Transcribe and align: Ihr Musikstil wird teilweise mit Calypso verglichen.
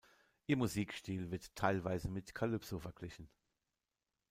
Ihr 0.47 0.57
Musikstil 0.57 1.29
wird 1.29 1.53
teilweise 1.55 2.09
mit 2.09 2.33
Calypso 2.33 2.79
verglichen. 2.79 3.29